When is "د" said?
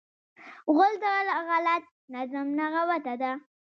1.03-1.05